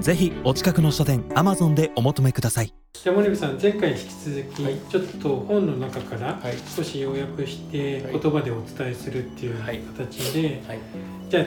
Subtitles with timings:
[0.00, 2.72] ぜひお近くの書店アマゾンでお求めください。
[2.92, 4.78] じゃあ森部さん前回に引き続き、はい。
[4.90, 6.54] ちょっと本の中からはい。
[6.74, 8.12] 少し要約してはい。
[8.20, 9.78] 言葉でお伝えするっていうはい。
[9.80, 10.78] 形で、はい。
[11.28, 11.40] じゃ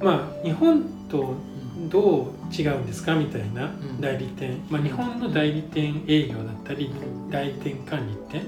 [0.00, 1.34] あまあ日本と
[1.90, 4.00] どう違うんですかみたいなん。
[4.00, 6.90] 代理店、まあ、日本の代理店営業だったり
[7.30, 8.42] 代理店管理って、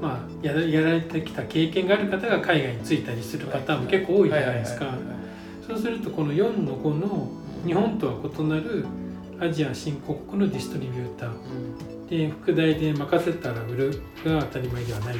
[0.00, 4.86] まあ、やらやられてきた経験がある方が海外に着いたりするパターンも結構多いじゃないですか。
[4.86, 5.14] はいはいはい
[5.66, 7.26] そうするとこの4の5の
[7.64, 8.86] 日本とは異なる
[9.40, 11.94] アジア新興国のディストリビューター。
[12.08, 15.16] で副題で任せたら売るが当たり前ではない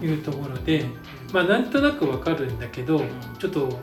[0.00, 0.84] というところで
[1.32, 3.00] まあなんとなくわかるんだけど
[3.38, 3.78] ちょっと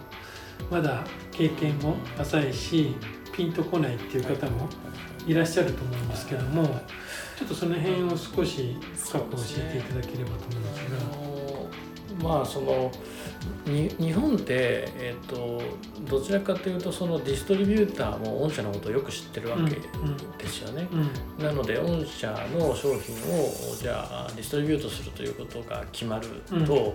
[0.69, 2.93] まだ経験も浅いし
[3.31, 4.67] ピンとこないっていう方も
[5.25, 6.65] いらっしゃると思うんですけども
[7.37, 11.67] ちょっとその辺を少し深く教えていただければと思うんですあの
[12.21, 12.91] まあその
[13.65, 15.61] に日本って、えっと
[16.09, 20.87] どちらかというとそのディストリビューターも御社のことをよく知ってるわけうんですよね。
[20.91, 20.97] が。
[20.97, 26.93] うんなので御社の商品をじゃあディストリビュートするということが決まるうんと、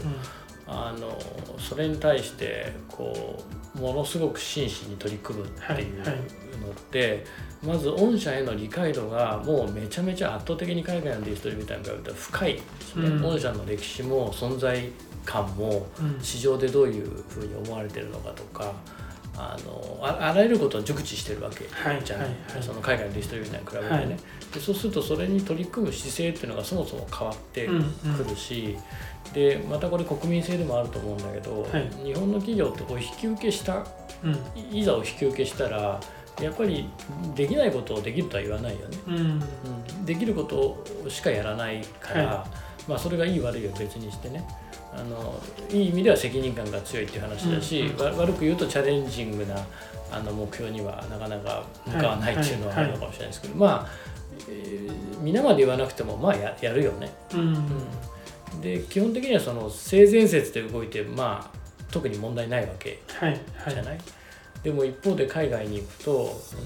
[0.66, 1.18] あの
[1.58, 3.42] それに対してこ
[3.76, 6.44] うものすごく真摯に取り組むっていうのはいはい。
[6.74, 7.24] って、
[7.62, 12.60] まず御社への理解度がもうめちゃめちゃ圧倒的に海外のディストリビューターに比べたら深い。
[12.96, 13.22] うん。
[13.22, 14.90] 御社の歴史も存在
[15.24, 16.22] 感もうん。
[16.22, 18.72] 市場でどういうふうに思われてるのかとか
[19.36, 22.28] あのああらゆることを熟知してるわけはいじゃない、
[22.60, 24.16] その海外のディストリビューターに比べてね、はい。
[24.54, 28.24] でそうするとそれに取り組む姿勢っていうのがそもそも変わってうんうん。
[28.24, 28.76] くるし、
[29.32, 31.90] でまたこれ国民性でもあると思うんだけど、はい。
[32.04, 33.86] 日本の企業ってこう引き受けした
[34.22, 34.34] うん。
[34.72, 36.00] いいざを引き受けしたら
[36.40, 36.88] やっぱり
[37.34, 39.16] できないことをできるとは言わないよね、うん。
[39.16, 39.20] う
[40.00, 42.46] ん、できることしかやらないから、は
[42.88, 44.44] まあ、それがいい悪いは別にしてね
[44.96, 45.40] あの
[45.70, 49.56] いい意味では責任感が強いっていう話だし、うんわ悪く言うとチャレンジングな
[50.10, 53.88] あの目標にはなかなか向かわないっていうのはあるのかもしれないですけど、まあ、
[54.48, 57.12] えー皆まで言わなくてもまあややるよね。
[57.32, 57.40] うん。
[58.52, 61.58] うん、で基本的にはその性善説で動いてまあ
[61.90, 63.74] 特に問題ないわけはいはい。
[63.74, 63.98] じゃない、
[64.64, 66.56] でも一方で海外に行くとそ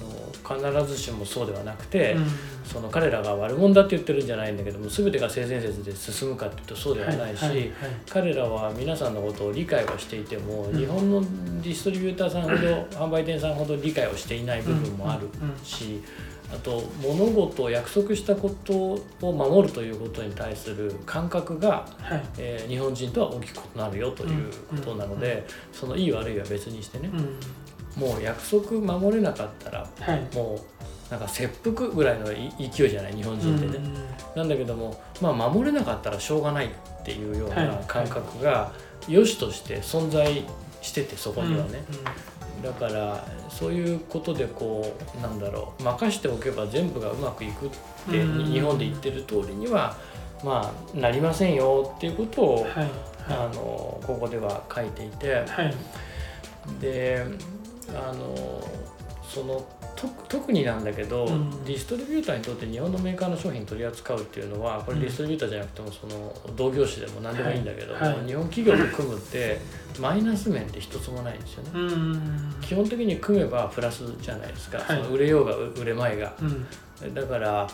[0.54, 2.26] の必ずしもそうではなくて、うん。
[2.64, 7.70] その彼らが悪者だって言ってるんじゃないんだけども全てが性善説で進むかっていうとそうではないし、はいはいはい
[8.08, 10.78] 彼らは皆さんのことを理解はしていても、うん。
[10.78, 12.56] 日本のディストリビューターさんほど
[13.06, 15.56] 販売店さんほど理解をしていない部分もあるうんうん。
[15.64, 16.00] し、
[16.52, 22.22] あと物事を約束したことを守るということに対する感覚が、はい。
[22.38, 27.38] えー日本人とは大きく異なるよということなので、そのいい悪いは別にしてね、うん
[27.98, 30.34] もう約束守れなかったらはい。
[30.34, 33.14] もうなんか切腹ぐらいのい勢いじゃない？
[33.14, 33.78] 日本人ってね。
[34.36, 36.70] なんだけども、まあ、守れなかったらしょうがないっ
[37.02, 37.84] ていうようはない。
[37.86, 38.72] 感覚が
[39.08, 40.44] 良しとして存在
[40.82, 41.82] しててそこにはね、
[42.62, 45.82] だからそういうことでこうなんだろう。
[45.82, 47.70] 任しておけば全部がうまくいくっ
[48.10, 48.52] てうん。
[48.52, 49.96] 日本で言ってる通りには
[50.44, 52.72] まあなりませんよっていうことを、はい。
[52.74, 52.88] はい。
[53.30, 55.36] あのここでは書いていて。
[55.36, 55.74] はい。
[56.82, 57.24] で
[57.94, 58.62] あの
[59.22, 59.66] その
[59.98, 61.64] と特になんだけど、うん。
[61.64, 68.14] ディストリビューターにとって日本のメーカーの商品取り扱うっていうのはこれうんディストリビューターじゃなくてもその同業種でも何でもいいんだけども、はい。
[68.14, 69.58] はい日本企業と組むって
[70.00, 71.70] マイナス面って一つもないんですよね。
[71.74, 74.86] うん基本的に組めばプラスじゃないですか、はい。
[74.98, 76.34] その売れようが売れまいが。
[76.40, 76.44] う
[77.06, 77.14] ん。
[77.14, 77.68] だから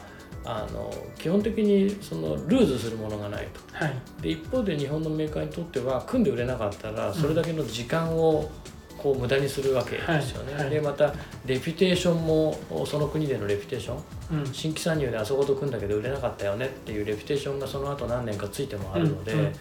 [0.47, 3.85] あの基本的にそのルーズするものがないと。
[3.85, 3.95] はい。
[4.23, 8.51] で一方で日本のメーカーにとっては組んで売れなかったらそれだけの時間を
[9.05, 10.63] こう無駄にするわけですよね、はい。
[10.63, 11.13] はいでまた
[11.45, 13.95] レピュテーションもその国でのレピュテーショ
[14.33, 14.39] ン。
[14.41, 14.55] うん。
[14.55, 19.53] 新規参入であそこと組んだけど売れなかったよねっていうレピュテーションがその後何年かついてもあるので、うんうん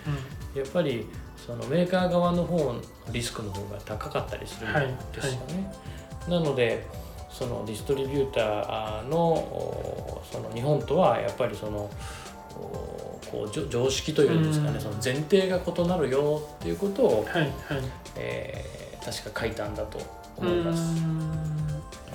[0.55, 2.79] やっぱりそのメーカー側の方の
[3.11, 4.71] リスクの方が高かったりするん
[5.11, 5.73] ですよね。
[6.29, 6.85] なので
[7.27, 11.89] そのディストリビューターのおその日本とはやっぱりその
[12.55, 14.79] おこう常識というんですかね、うん。
[14.79, 17.51] その前提が異なるよっていうことを、はいはい。
[18.15, 20.01] えー確か書いたんだとう
[20.37, 20.79] 思います。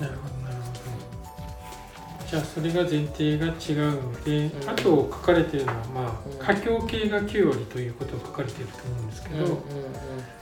[0.01, 2.29] なるほどなるほど。
[2.29, 4.69] じゃあそれが前提が違うので、うん。
[4.69, 6.41] あと書かれてるのはまうん。
[6.41, 9.55] あ華僑系が9割ということが書かれていると思うんですけど、うんうんうん。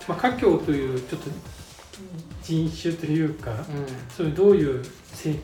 [0.07, 1.29] まあ、華僑というちょっと
[2.43, 3.57] 人種というか、うん。
[4.09, 4.83] そういうどういう
[5.13, 5.35] 性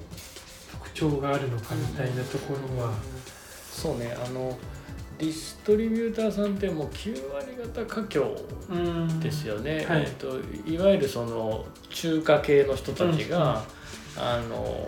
[0.71, 2.93] 特徴徴があるのかみたいなところは、
[3.71, 4.57] そうねあの
[5.17, 10.39] ディストリビューターさんってもう9割方華僑ですよね、はい、えっと、
[10.69, 13.63] いわゆるその中華系の人たちが、
[14.17, 14.87] うん、あの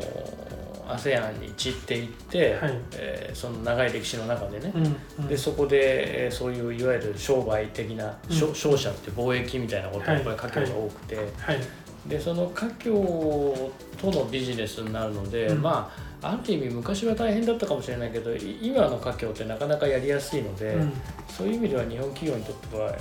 [0.88, 11.26] ASEAN に散っていって、はい、えー、その長い歴史の中でね、うんうん、でそこで、えー、そういういわゆる商売的な、うん、商社って貿易みたいなことがやっぱり華僑が多くて、はい。
[11.26, 20.94] はい、でその華僑とのビジネスになるので、うん、まあある意味昔は大変だったかもしれないけど今の華僑ってなかなかやりやすいので、うん、
[21.30, 22.92] そういう意味では日本企業にとっては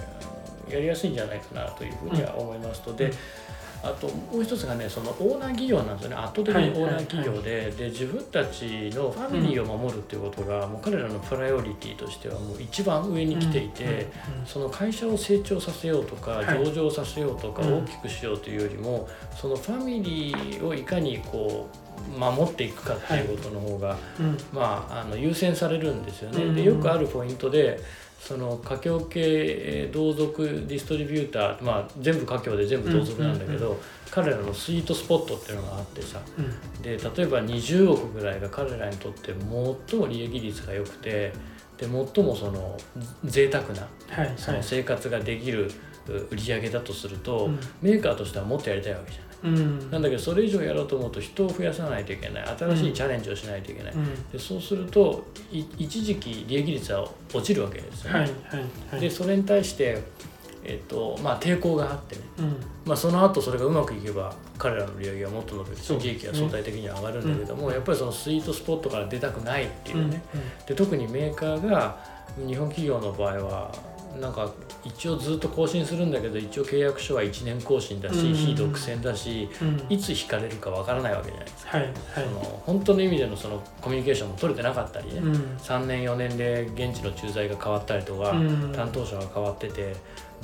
[0.69, 3.11] やりやすいんじゃないかなというふうには思いますと、で
[3.85, 6.17] あともう一つがねそのオーナー企業なんですよね。
[6.17, 14.09] 圧倒的にオーナー企業でで自分たちのファミリーを守るっていうことが、うん、もう彼らのプライオリティとしてはもう一番上に来ていて、
[14.47, 23.99] その会社を成長させようとか、はい、上場させようとか、大きくしようというよりもそのファミリーをいかにこう守っていくかっていうことの方が、はい、
[24.53, 26.53] まあ、あの優先されるんですよね。
[26.55, 27.81] でよくあるポイントで
[28.21, 33.79] その華僑系同族ディストリビューター、まあ、全部華僑で全部同族なんだけど、
[34.11, 39.35] 彼らのスイートスポットっていうのがあってさ、うん、で例えば20億ぐらいが彼らにとって
[39.91, 41.33] 最も利益率が良くて
[41.77, 42.79] で最もその
[43.25, 43.89] 贅沢な、
[44.37, 45.71] その生活ができる
[46.31, 49.34] 売り上げだとすると、うん、メーカーとしてはもっとやりたいわけじゃない。
[49.45, 52.45] うん、なんだけどそれ以上やろうと思うと人を増やさないといけない。
[52.59, 58.21] 新しいチャレンジをしないといけない、うん、でそうすると一時期利益率は落ちるわけですよね。
[58.21, 58.35] はいはい
[58.93, 60.03] はい、でそれに対して
[60.67, 62.57] えっとまあ、抵抗があってね、うん、
[62.87, 70.23] まあ、その後それがうまくいけば彼らの売り上げはもっと伸びるし利益は相対的には上がるんだけども、やっぱりそのスイートスポットから出たくないっていうね、
[70.67, 71.99] で特にメーカーが
[72.47, 73.75] 日本企業の場合は
[74.21, 74.51] なんか
[74.85, 79.49] 一応ずっと更新するんだけど一応契約書は1年更新だし、非独占だし、
[79.89, 88.33] いつ引かれるかわからないわけじゃないですか、はいはい、その本当の意味でのそのコミュニケーションも取れてなかったりね、うん、3年4年で現地の駐在が変わったりとか、
[88.75, 89.95] 担当者が変わってて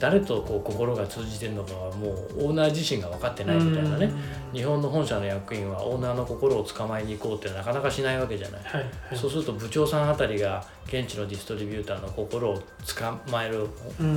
[0.01, 4.11] 誰とこう心が通じてるのかはもうオーナー自身が分かってないみたいなね、
[4.53, 13.67] 日本の本社の役員はオーナーの心を捕まえに行こうってなかなかしないわけじゃない、はいはい、そうすると部長さんあたりが現地のディストリビューターの心を捕まえる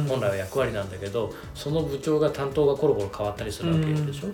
[0.08, 4.30] 本来は役割なんだけど、その部長が担当がコロコロ変わったりするわけでしょ、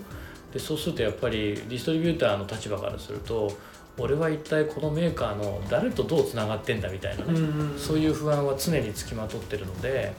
[0.53, 3.51] でそうするとやっぱりディストリビューターの立場からすると
[3.97, 7.39] 俺は一体このメーカーの誰とどうつながってんだみたいなね、
[7.77, 10.13] そういう不安は常につきまとってるので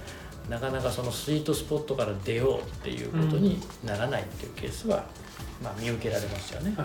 [0.50, 5.04] なかなかそのスイートスポットから出ようっていうことにならないっていうケースは、
[5.62, 6.74] まあ、見受けられますよね。
[6.76, 6.84] わ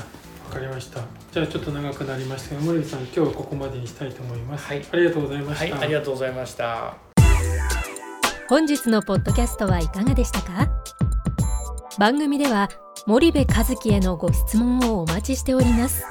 [0.52, 1.02] かりました。
[1.32, 4.68] じゃあちょっと長くなりましたが、森さん今日はここまでにしたいと思います。
[4.68, 5.76] はい、ありがとうございました。
[5.76, 6.94] はい、ありがとうございました。
[8.48, 10.70] 本日のポッドキャストはいかがでしたか？
[11.98, 12.70] 番組では
[13.08, 16.04] 森部和樹へのご質問をお待ちしております。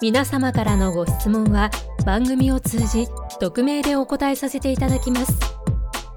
[0.00, 1.72] 皆様からのご質問は
[2.06, 3.08] 番組を通じ
[3.40, 5.51] 匿名でお答えさせていただきます。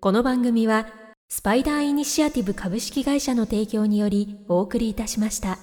[0.00, 0.86] この番組は
[1.28, 5.58] スパイダーイニシアティブ株式会社の提供によりお送りいたしました。